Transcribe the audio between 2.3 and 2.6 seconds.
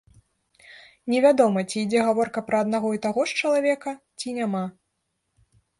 пра